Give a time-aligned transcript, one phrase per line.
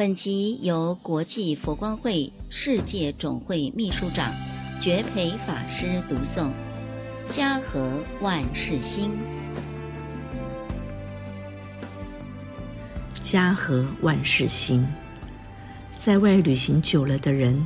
[0.00, 4.32] 本集由国际佛光会世界总会秘书长
[4.80, 6.52] 觉培法师读诵，
[7.28, 9.10] 家和万事兴。
[13.20, 14.88] 家和万事兴，
[15.98, 17.62] 在外旅行久了的人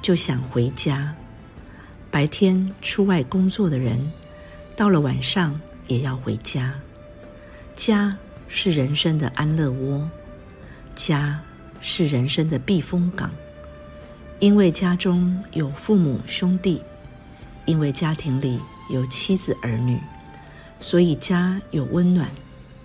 [0.00, 1.12] 就想回家；
[2.12, 4.12] 白天出外工作的人，
[4.76, 6.72] 到了晚上也要回家。
[7.74, 10.08] 家是人生的安乐窝，
[10.94, 11.42] 家
[11.82, 13.30] 是人生的避风港。
[14.38, 16.82] 因为家中有父母兄弟，
[17.66, 19.98] 因为家庭里有妻子儿女，
[20.80, 22.30] 所以家有温暖，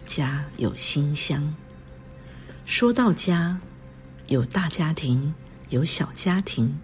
[0.05, 1.55] 家有馨香。
[2.65, 3.59] 说到家，
[4.27, 5.33] 有大家庭，
[5.69, 6.77] 有小家庭。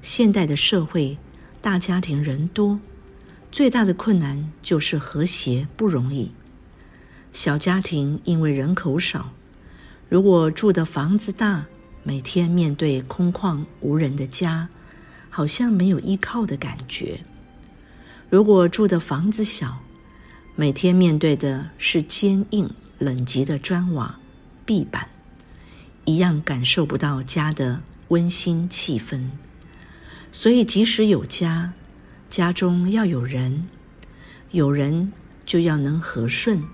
[0.00, 1.18] 现代的社会，
[1.60, 2.80] 大家庭人多，
[3.52, 6.32] 最大的困难就是和谐不容易。
[7.34, 9.32] 小家庭因为人口少，
[10.10, 11.64] 如果住的房子大，
[12.02, 14.68] 每天面对空旷无人的家，
[15.30, 17.20] 好像没有依靠的感觉；
[18.28, 19.78] 如果住的房子小，
[20.56, 24.18] 每天面对的是坚硬冷极的砖瓦。
[24.66, 25.08] 壁板
[26.04, 29.30] 一样感受不到家的温馨气氛，
[30.32, 31.72] 所以即使有家，
[32.28, 33.68] 家中要有人，
[34.50, 35.12] 有人
[35.46, 36.64] 就要能和顺。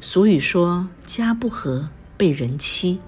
[0.00, 1.88] 俗语说“家不和，
[2.20, 3.00] 被人欺”，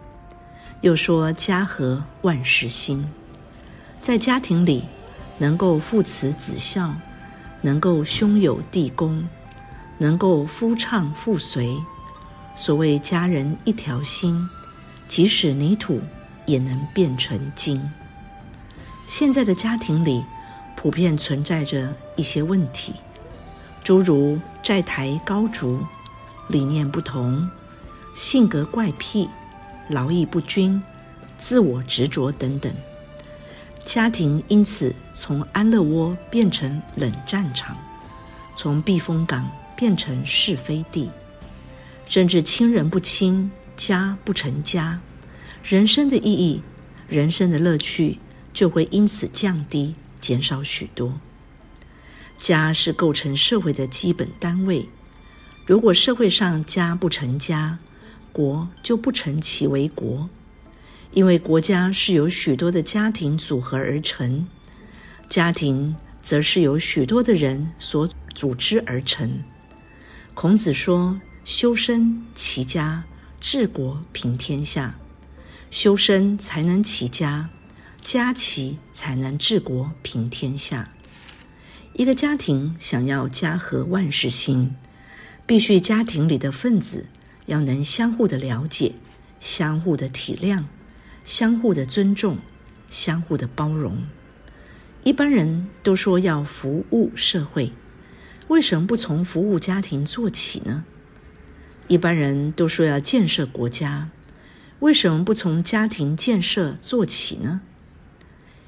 [0.80, 3.06] 又说“家和万事兴”。
[4.00, 4.84] 在家庭里，
[5.36, 6.94] 能够父慈子孝，
[7.60, 9.28] 能够兄友弟恭，
[9.98, 11.76] 能够夫唱妇随。
[12.56, 14.48] 所谓家人一条心，
[15.06, 16.00] 即使泥土
[16.46, 17.92] 也能变成金。
[19.06, 20.24] 现在的家庭里，
[20.74, 22.94] 普遍存在着一些问题，
[23.84, 25.80] 诸如债台高筑、
[26.48, 27.46] 理念不同、
[28.14, 29.28] 性格怪癖、
[29.88, 30.82] 劳逸不均、
[31.38, 32.72] 自我执着等等。
[33.84, 37.76] 家庭因此从安乐窝变成冷战场，
[38.54, 41.10] 从避风港变成是非地。
[42.06, 45.00] 甚至亲人不亲，家不成家，
[45.64, 46.62] 人生的意义、
[47.08, 48.18] 人生的乐趣
[48.52, 51.18] 就会因此降低、减少许多。
[52.38, 54.88] 家是构成社会的基本单位，
[55.64, 57.78] 如果社会上家不成家，
[58.32, 60.28] 国就不成其为国，
[61.12, 64.46] 因为国家是由许多的家庭组合而成，
[65.28, 69.42] 家庭则是由许多的人所组织而成。
[70.34, 71.20] 孔子说。
[71.44, 73.02] 修身齐家
[73.40, 74.94] 治国平天下，
[75.72, 77.50] 修身才能齐家，
[78.00, 80.92] 家齐才能治国平天下。
[81.94, 84.76] 一个家庭想要家和万事兴，
[85.44, 87.08] 必须家庭里的分子
[87.46, 88.92] 要能相互的了解、
[89.40, 90.64] 相互的体谅、
[91.24, 92.38] 相互的尊重、
[92.88, 94.04] 相互的包容。
[95.04, 97.72] 一般人都说要服务社会，
[98.48, 100.84] 为什么不从服务家庭做起呢？
[101.88, 104.10] 一般人都说要建设国家，
[104.78, 107.60] 为什么不从家庭建设做起呢？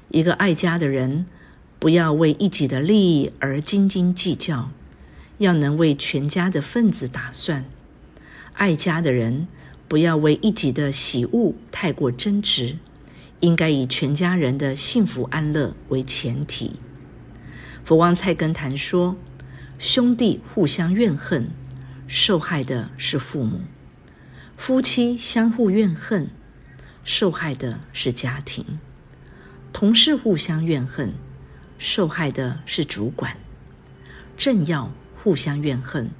[0.09, 1.25] 一个爱家的人，
[1.79, 4.71] 不要为一己的利益而斤斤计较，
[5.37, 7.65] 要能为全家的份子打算。
[8.55, 9.47] 爱家的人，
[9.87, 12.77] 不要为一己的喜恶太过争执，
[13.39, 16.77] 应该以全家人的幸福安乐为前提。
[17.83, 19.15] 佛王菜根谭说：
[19.77, 21.49] 兄弟互相怨恨。
[22.07, 23.61] 受害的是父母，
[24.55, 26.29] 夫妻相互怨恨，
[27.03, 28.63] 受害的是家庭；
[29.73, 31.15] 同事互相怨恨，
[31.79, 33.31] 受害的是主管；
[34.37, 36.11] 政要互相怨恨，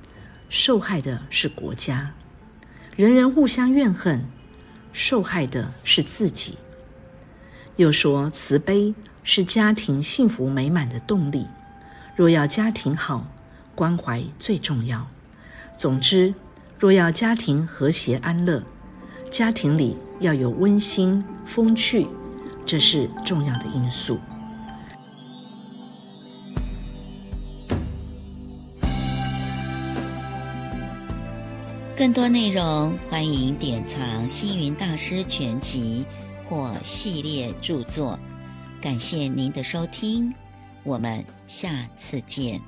[0.50, 2.15] 受害的是国家；
[2.96, 4.24] 人人互相怨恨，
[4.94, 6.58] 受害的是自己。
[7.76, 11.46] 又说慈悲是家庭幸福美满的动力，
[12.16, 13.28] 若要家庭好，
[13.76, 15.06] 关怀最重要。
[15.76, 16.34] 总之，
[16.80, 18.64] 若要家庭和谐安乐，
[19.30, 22.08] 家庭里要有温馨风趣，
[22.66, 24.18] 这是重要的因素。
[31.98, 36.06] 更多内容，欢迎典藏《星云大师全集》
[36.50, 38.20] 或系列著作。
[38.82, 40.34] 感谢您的收听，
[40.84, 42.60] 我们下次见。